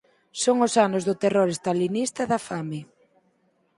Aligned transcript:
Son 0.43 0.57
os 0.67 0.73
anos 0.85 1.03
do 1.07 1.19
terror 1.23 1.49
stalinista 1.59 2.19
e 2.23 2.29
da 2.31 2.39
fame. 2.47 2.79